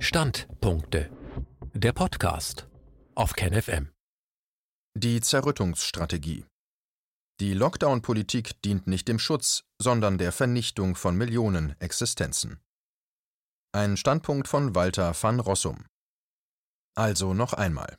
[0.00, 1.10] Standpunkte.
[1.74, 2.68] Der Podcast
[3.16, 3.90] auf KenFM.
[4.94, 6.46] Die Zerrüttungsstrategie.
[7.40, 12.60] Die Lockdown-Politik dient nicht dem Schutz, sondern der Vernichtung von Millionen Existenzen.
[13.72, 15.84] Ein Standpunkt von Walter van Rossum.
[16.94, 17.98] Also noch einmal.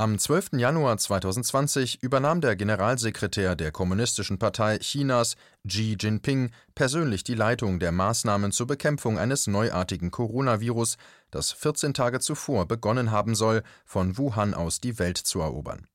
[0.00, 0.52] Am 12.
[0.52, 5.36] Januar 2020 übernahm der Generalsekretär der Kommunistischen Partei Chinas,
[5.68, 10.96] Xi Jinping, persönlich die Leitung der Maßnahmen zur Bekämpfung eines neuartigen Coronavirus,
[11.30, 15.86] das 14 Tage zuvor begonnen haben soll, von Wuhan aus die Welt zu erobern.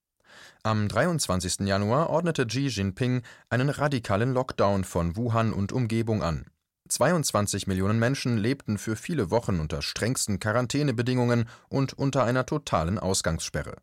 [0.62, 1.62] Am 23.
[1.62, 6.46] Januar ordnete Xi Jinping einen radikalen Lockdown von Wuhan und Umgebung an.
[6.90, 13.78] 22 Millionen Menschen lebten für viele Wochen unter strengsten Quarantänebedingungen und unter einer totalen Ausgangssperre.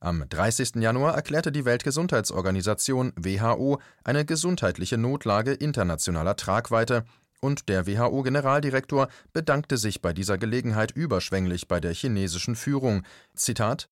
[0.00, 0.76] Am 30.
[0.76, 7.04] Januar erklärte die Weltgesundheitsorganisation WHO eine gesundheitliche Notlage internationaler Tragweite
[7.42, 13.02] und der WHO-Generaldirektor bedankte sich bei dieser Gelegenheit überschwänglich bei der chinesischen Führung.
[13.34, 13.90] Zitat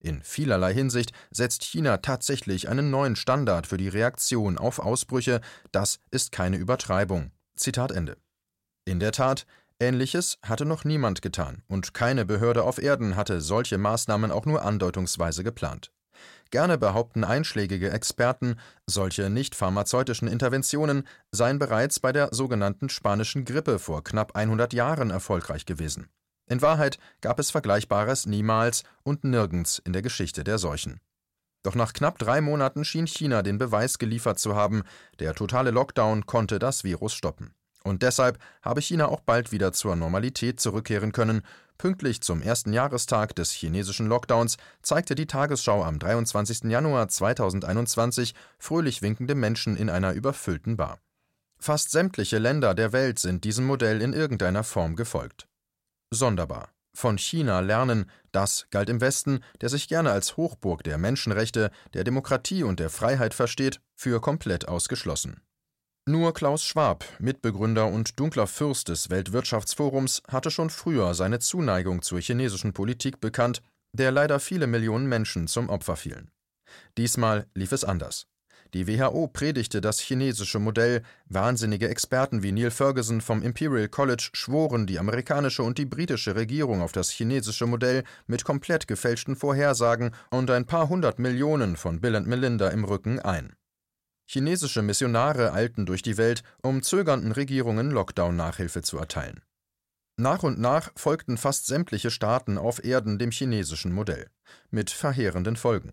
[0.00, 5.40] in vielerlei Hinsicht setzt China tatsächlich einen neuen Standard für die Reaktion auf Ausbrüche,
[5.72, 7.32] das ist keine Übertreibung.
[7.56, 8.16] Zitat Ende.
[8.84, 9.44] In der Tat,
[9.80, 14.62] Ähnliches hatte noch niemand getan, und keine Behörde auf Erden hatte solche Maßnahmen auch nur
[14.62, 15.92] andeutungsweise geplant.
[16.50, 23.78] Gerne behaupten einschlägige Experten, solche nicht pharmazeutischen Interventionen seien bereits bei der sogenannten spanischen Grippe
[23.78, 26.08] vor knapp 100 Jahren erfolgreich gewesen.
[26.48, 31.00] In Wahrheit gab es Vergleichbares niemals und nirgends in der Geschichte der Seuchen.
[31.62, 34.82] Doch nach knapp drei Monaten schien China den Beweis geliefert zu haben,
[35.18, 37.54] der totale Lockdown konnte das Virus stoppen.
[37.88, 41.42] Und deshalb habe China auch bald wieder zur Normalität zurückkehren können.
[41.78, 46.64] Pünktlich zum ersten Jahrestag des chinesischen Lockdowns zeigte die Tagesschau am 23.
[46.64, 50.98] Januar 2021 fröhlich winkende Menschen in einer überfüllten Bar.
[51.58, 55.48] Fast sämtliche Länder der Welt sind diesem Modell in irgendeiner Form gefolgt.
[56.10, 56.68] Sonderbar.
[56.94, 62.04] Von China lernen, das galt im Westen, der sich gerne als Hochburg der Menschenrechte, der
[62.04, 65.40] Demokratie und der Freiheit versteht, für komplett ausgeschlossen.
[66.08, 72.18] Nur Klaus Schwab, Mitbegründer und dunkler Fürst des Weltwirtschaftsforums, hatte schon früher seine Zuneigung zur
[72.18, 73.60] chinesischen Politik bekannt,
[73.92, 76.30] der leider viele Millionen Menschen zum Opfer fielen.
[76.96, 78.26] Diesmal lief es anders.
[78.72, 84.86] Die WHO predigte das chinesische Modell, wahnsinnige Experten wie Neil Ferguson vom Imperial College schworen
[84.86, 90.50] die amerikanische und die britische Regierung auf das chinesische Modell mit komplett gefälschten Vorhersagen und
[90.50, 93.57] ein paar hundert Millionen von Bill und Melinda im Rücken ein.
[94.30, 99.40] Chinesische Missionare eilten durch die Welt, um zögernden Regierungen Lockdown-Nachhilfe zu erteilen.
[100.18, 104.28] Nach und nach folgten fast sämtliche Staaten auf Erden dem chinesischen Modell,
[104.70, 105.92] mit verheerenden Folgen.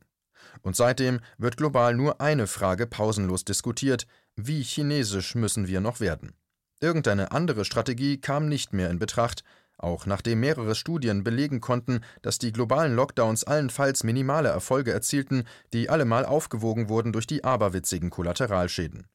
[0.63, 6.33] Und seitdem wird global nur eine Frage pausenlos diskutiert, wie chinesisch müssen wir noch werden?
[6.81, 9.45] Irgendeine andere Strategie kam nicht mehr in Betracht,
[9.77, 15.43] auch nachdem mehrere Studien belegen konnten, dass die globalen Lockdowns allenfalls minimale Erfolge erzielten,
[15.73, 19.07] die allemal aufgewogen wurden durch die aberwitzigen Kollateralschäden.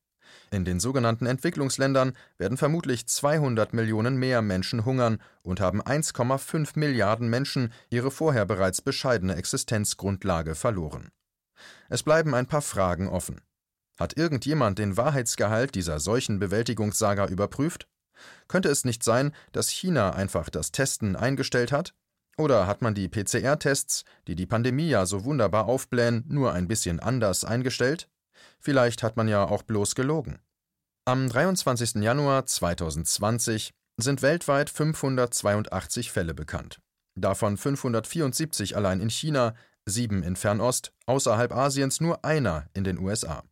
[0.53, 7.28] In den sogenannten Entwicklungsländern werden vermutlich 200 Millionen mehr Menschen hungern und haben 1,5 Milliarden
[7.28, 11.10] Menschen ihre vorher bereits bescheidene Existenzgrundlage verloren.
[11.88, 13.41] Es bleiben ein paar Fragen offen.
[13.99, 17.87] Hat irgendjemand den Wahrheitsgehalt dieser Seuchenbewältigungssaga überprüft?
[18.48, 21.94] Könnte es nicht sein, dass China einfach das Testen eingestellt hat?
[22.36, 27.00] Oder hat man die PCR-Tests, die die Pandemie ja so wunderbar aufblähen, nur ein bisschen
[27.00, 28.08] anders eingestellt?
[28.58, 30.38] Vielleicht hat man ja auch bloß gelogen.
[31.04, 31.97] Am 23.
[31.97, 36.81] Januar 2020 sind weltweit 582 Fälle bekannt.
[37.14, 39.54] Davon 574 allein in China,
[39.84, 43.42] sieben in Fernost, außerhalb Asiens nur einer in den USA.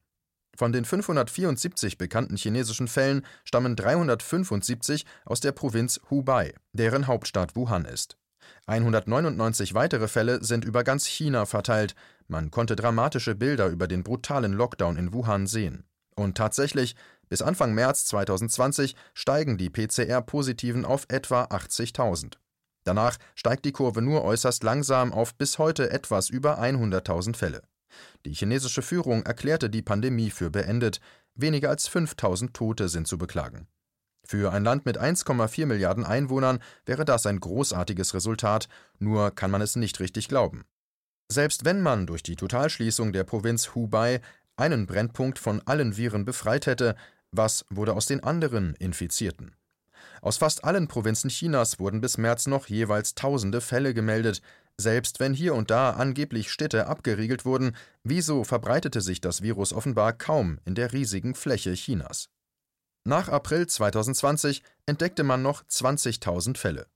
[0.59, 7.85] Von den 574 bekannten chinesischen Fällen stammen 375 aus der Provinz Hubei, deren Hauptstadt Wuhan
[7.85, 8.17] ist.
[8.67, 11.95] 199 weitere Fälle sind über ganz China verteilt.
[12.27, 15.85] Man konnte dramatische Bilder über den brutalen Lockdown in Wuhan sehen.
[16.17, 16.97] Und tatsächlich,
[17.29, 22.33] bis Anfang März 2020 steigen die PCR-Positiven auf etwa 80.000.
[22.83, 27.63] Danach steigt die Kurve nur äußerst langsam auf bis heute etwas über 100.000 Fälle.
[28.25, 31.01] Die chinesische Führung erklärte die Pandemie für beendet,
[31.35, 33.69] weniger als 5000 Tote sind zu beklagen.
[34.25, 38.69] Für ein Land mit 1,4 Milliarden Einwohnern wäre das ein großartiges Resultat,
[38.99, 40.65] nur kann man es nicht richtig glauben.
[41.31, 44.21] Selbst wenn man durch die Totalschließung der Provinz Hubei
[44.57, 46.97] einen Brennpunkt von allen Viren befreit hätte,
[47.31, 49.55] was wurde aus den anderen Infizierten?
[50.23, 54.43] Aus fast allen Provinzen Chinas wurden bis März noch jeweils tausende Fälle gemeldet,
[54.77, 57.75] selbst wenn hier und da angeblich Städte abgeriegelt wurden,
[58.05, 62.29] wieso verbreitete sich das Virus offenbar kaum in der riesigen Fläche Chinas?
[63.05, 66.87] Nach April 2020 entdeckte man noch 20.000 Fälle.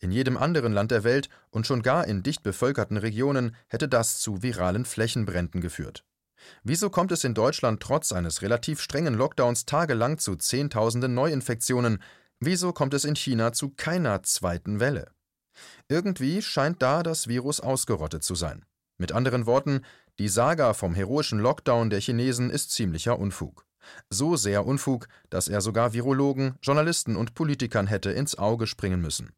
[0.00, 4.20] In jedem anderen Land der Welt und schon gar in dicht bevölkerten Regionen hätte das
[4.20, 6.04] zu viralen Flächenbränden geführt.
[6.62, 12.02] Wieso kommt es in Deutschland trotz eines relativ strengen Lockdowns tagelang zu Zehntausenden Neuinfektionen?
[12.40, 15.10] Wieso kommt es in China zu keiner zweiten Welle?
[15.88, 18.64] Irgendwie scheint da das Virus ausgerottet zu sein.
[18.96, 19.84] Mit anderen Worten,
[20.18, 23.64] die Saga vom heroischen Lockdown der Chinesen ist ziemlicher Unfug.
[24.10, 29.32] So sehr Unfug, dass er sogar Virologen, Journalisten und Politikern hätte ins Auge springen müssen.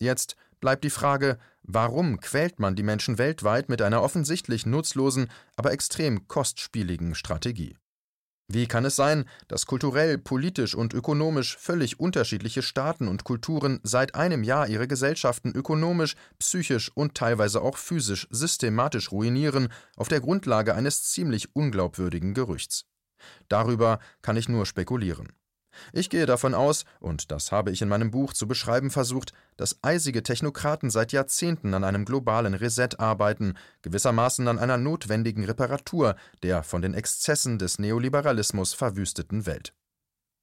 [0.00, 5.72] Jetzt bleibt die Frage, warum quält man die Menschen weltweit mit einer offensichtlich nutzlosen, aber
[5.72, 7.76] extrem kostspieligen Strategie?
[8.54, 14.14] Wie kann es sein, dass kulturell, politisch und ökonomisch völlig unterschiedliche Staaten und Kulturen seit
[14.14, 20.74] einem Jahr ihre Gesellschaften ökonomisch, psychisch und teilweise auch physisch systematisch ruinieren, auf der Grundlage
[20.74, 22.84] eines ziemlich unglaubwürdigen Gerüchts?
[23.48, 25.32] Darüber kann ich nur spekulieren.
[25.92, 29.78] Ich gehe davon aus, und das habe ich in meinem Buch zu beschreiben versucht, dass
[29.82, 36.62] eisige Technokraten seit Jahrzehnten an einem globalen Reset arbeiten, gewissermaßen an einer notwendigen Reparatur der
[36.62, 39.74] von den Exzessen des Neoliberalismus verwüsteten Welt.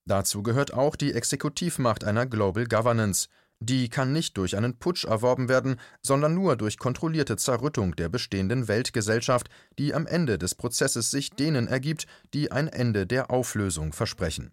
[0.06, 3.28] Dazu gehört auch die Exekutivmacht einer Global Governance.
[3.60, 8.68] Die kann nicht durch einen Putsch erworben werden, sondern nur durch kontrollierte Zerrüttung der bestehenden
[8.68, 14.52] Weltgesellschaft, die am Ende des Prozesses sich denen ergibt, die ein Ende der Auflösung versprechen.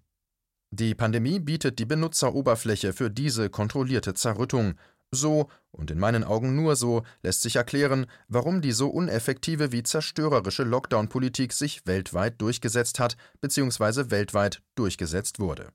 [0.78, 4.74] Die Pandemie bietet die Benutzeroberfläche für diese kontrollierte Zerrüttung.
[5.10, 9.82] So, und in meinen Augen nur so, lässt sich erklären, warum die so uneffektive wie
[9.84, 14.10] zerstörerische Lockdown-Politik sich weltweit durchgesetzt hat bzw.
[14.10, 15.70] weltweit durchgesetzt wurde.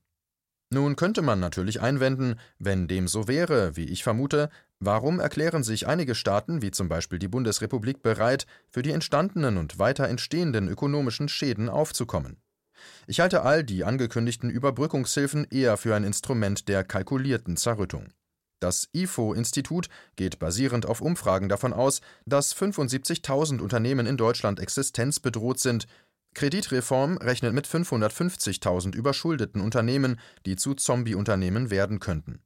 [0.69, 5.87] Nun könnte man natürlich einwenden, wenn dem so wäre, wie ich vermute, warum erklären sich
[5.87, 11.27] einige Staaten, wie zum Beispiel die Bundesrepublik, bereit, für die entstandenen und weiter entstehenden ökonomischen
[11.27, 12.37] Schäden aufzukommen?
[13.07, 18.13] Ich halte all die angekündigten Überbrückungshilfen eher für ein Instrument der kalkulierten Zerrüttung.
[18.61, 25.87] Das IFO-Institut geht basierend auf Umfragen davon aus, dass 75.000 Unternehmen in Deutschland existenzbedroht sind.
[26.35, 32.43] Kreditreform rechnet mit 550.000 überschuldeten Unternehmen, die zu Zombie-Unternehmen werden könnten.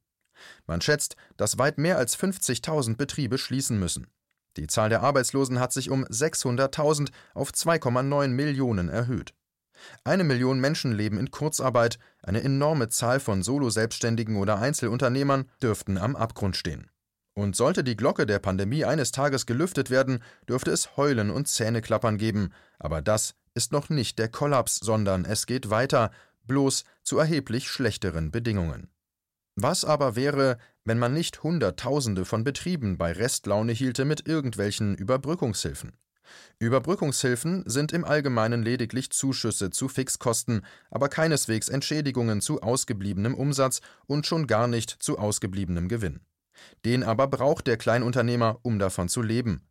[0.67, 4.07] Man schätzt, dass weit mehr als 50.000 Betriebe schließen müssen.
[4.57, 9.33] Die Zahl der Arbeitslosen hat sich um 600.000 auf 2,9 Millionen erhöht.
[10.03, 16.15] Eine Million Menschen leben in Kurzarbeit, eine enorme Zahl von Solo-Selbstständigen oder Einzelunternehmern dürften am
[16.15, 16.89] Abgrund stehen.
[17.33, 22.17] Und sollte die Glocke der Pandemie eines Tages gelüftet werden, dürfte es Heulen und Zähneklappern
[22.17, 26.11] geben, aber das ist noch nicht der Kollaps, sondern es geht weiter,
[26.47, 28.89] bloß zu erheblich schlechteren Bedingungen.
[29.55, 35.93] Was aber wäre, wenn man nicht Hunderttausende von Betrieben bei Restlaune hielte mit irgendwelchen Überbrückungshilfen?
[36.59, 44.25] Überbrückungshilfen sind im Allgemeinen lediglich Zuschüsse zu Fixkosten, aber keineswegs Entschädigungen zu ausgebliebenem Umsatz und
[44.25, 46.21] schon gar nicht zu ausgebliebenem Gewinn.
[46.85, 49.67] Den aber braucht der Kleinunternehmer, um davon zu leben.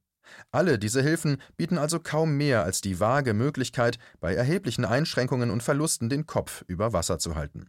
[0.50, 5.62] Alle diese Hilfen bieten also kaum mehr als die vage Möglichkeit, bei erheblichen Einschränkungen und
[5.62, 7.68] Verlusten den Kopf über Wasser zu halten.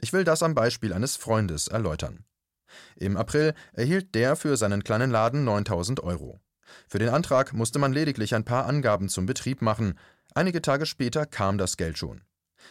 [0.00, 2.24] Ich will das am Beispiel eines Freundes erläutern.
[2.96, 6.40] Im April erhielt der für seinen kleinen Laden 9000 Euro.
[6.88, 9.98] Für den Antrag musste man lediglich ein paar Angaben zum Betrieb machen,
[10.34, 12.22] einige Tage später kam das Geld schon.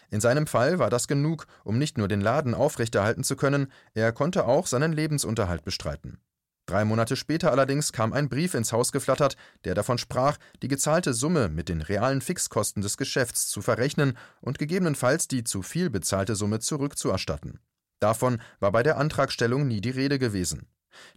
[0.10, 4.12] In seinem Fall war das genug, um nicht nur den Laden aufrechterhalten zu können, er
[4.12, 6.20] konnte auch seinen Lebensunterhalt bestreiten.
[6.66, 11.14] Drei Monate später allerdings kam ein Brief ins Haus geflattert, der davon sprach, die gezahlte
[11.14, 16.36] Summe mit den realen Fixkosten des Geschäfts zu verrechnen und gegebenenfalls die zu viel bezahlte
[16.36, 17.60] Summe zurückzuerstatten.
[18.00, 20.68] Davon war bei der Antragstellung nie die Rede gewesen.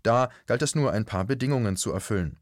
[0.03, 2.39] Da galt es nur ein paar Bedingungen zu erfüllen.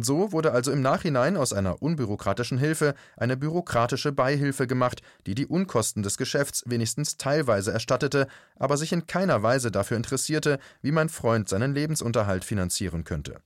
[0.00, 5.46] So wurde also im Nachhinein aus einer unbürokratischen Hilfe eine bürokratische Beihilfe gemacht, die die
[5.46, 11.08] Unkosten des Geschäfts wenigstens teilweise erstattete, aber sich in keiner Weise dafür interessierte, wie mein
[11.08, 13.40] Freund seinen Lebensunterhalt finanzieren könnte.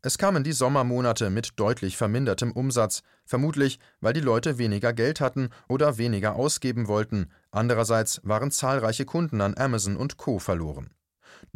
[0.00, 5.50] Es kamen die Sommermonate mit deutlich vermindertem Umsatz, vermutlich weil die Leute weniger Geld hatten
[5.68, 10.95] oder weniger ausgeben wollten, andererseits waren zahlreiche Kunden an Amazon und Co verloren.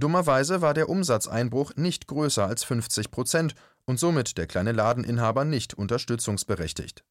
[0.01, 3.55] Dummerweise war der Umsatzeinbruch nicht größer als 50 Prozent
[3.85, 7.05] und somit der kleine Ladeninhaber nicht unterstützungsberechtigt.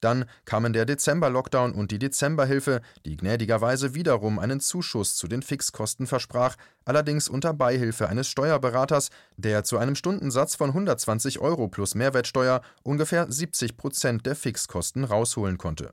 [0.00, 6.06] Dann kamen der Dezember-Lockdown und die Dezemberhilfe, die gnädigerweise wiederum einen Zuschuss zu den Fixkosten
[6.06, 12.62] versprach, allerdings unter Beihilfe eines Steuerberaters, der zu einem Stundensatz von 120 Euro plus Mehrwertsteuer
[12.82, 15.92] ungefähr 70 Prozent der Fixkosten rausholen konnte.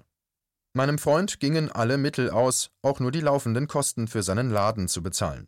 [0.73, 5.01] Meinem Freund gingen alle Mittel aus, auch nur die laufenden Kosten für seinen Laden zu
[5.01, 5.47] bezahlen.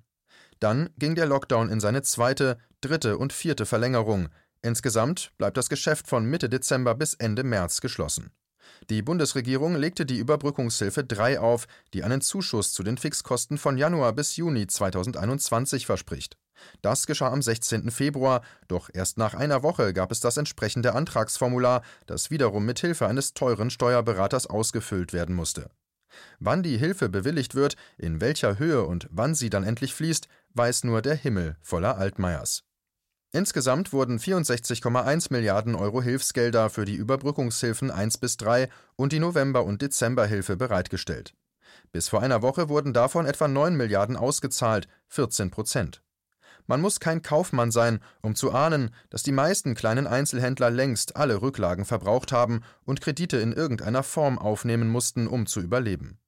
[0.61, 4.29] Dann ging der Lockdown in seine zweite, dritte und vierte Verlängerung,
[4.63, 8.31] Insgesamt bleibt das Geschäft von Mitte Dezember bis Ende März geschlossen.
[8.89, 14.13] Die Bundesregierung legte die Überbrückungshilfe 3 auf, die einen Zuschuss zu den Fixkosten von Januar
[14.13, 16.37] bis Juni 2021 verspricht.
[16.83, 17.89] Das geschah am 16.
[17.89, 23.07] Februar, doch erst nach einer Woche gab es das entsprechende Antragsformular, das wiederum mit Hilfe
[23.07, 25.71] eines teuren Steuerberaters ausgefüllt werden musste.
[26.39, 30.83] Wann die Hilfe bewilligt wird, in welcher Höhe und wann sie dann endlich fließt, weiß
[30.83, 32.63] nur der Himmel voller Altmaiers.
[33.33, 38.67] Insgesamt wurden 64,1 Milliarden Euro Hilfsgelder für die Überbrückungshilfen 1 bis 3
[38.97, 41.33] und die November- und Dezemberhilfe bereitgestellt.
[41.93, 46.03] Bis vor einer Woche wurden davon etwa 9 Milliarden ausgezahlt, 14 Prozent.
[46.67, 51.41] Man muss kein Kaufmann sein, um zu ahnen, dass die meisten kleinen Einzelhändler längst alle
[51.41, 56.19] Rücklagen verbraucht haben und Kredite in irgendeiner Form aufnehmen mussten, um zu überleben.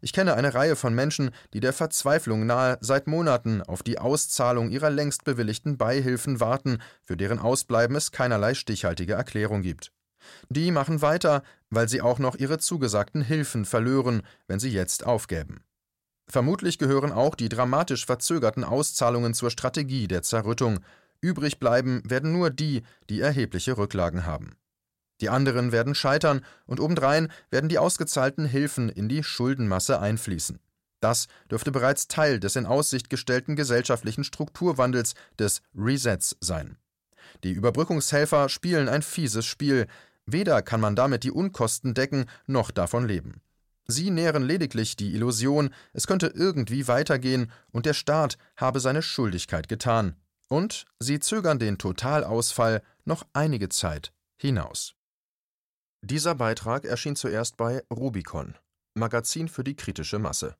[0.00, 4.70] Ich kenne eine Reihe von Menschen, die der Verzweiflung nahe seit Monaten auf die Auszahlung
[4.70, 9.92] ihrer längst bewilligten Beihilfen warten, für deren Ausbleiben es keinerlei stichhaltige Erklärung gibt.
[10.48, 15.64] Die machen weiter, weil sie auch noch ihre zugesagten Hilfen verlören, wenn sie jetzt aufgäben.
[16.28, 20.80] Vermutlich gehören auch die dramatisch verzögerten Auszahlungen zur Strategie der Zerrüttung.
[21.20, 24.56] Übrig bleiben werden nur die, die erhebliche Rücklagen haben.
[25.22, 30.58] Die anderen werden scheitern und obendrein werden die ausgezahlten Hilfen in die Schuldenmasse einfließen.
[30.98, 36.76] Das dürfte bereits Teil des in Aussicht gestellten gesellschaftlichen Strukturwandels des Resets sein.
[37.44, 39.86] Die Überbrückungshelfer spielen ein fieses Spiel.
[40.26, 43.40] Weder kann man damit die Unkosten decken, noch davon leben.
[43.86, 49.68] Sie nähren lediglich die Illusion, es könnte irgendwie weitergehen und der Staat habe seine Schuldigkeit
[49.68, 50.16] getan.
[50.48, 54.94] Und sie zögern den Totalausfall noch einige Zeit hinaus.
[56.04, 58.56] Dieser Beitrag erschien zuerst bei Rubicon–
[58.98, 60.56] Magazin für die kritische Masse.